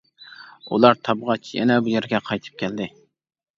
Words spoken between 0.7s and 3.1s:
ئۇلار تابغاچ، يەنە بۇ يەرگە قايتىپ كەلدى.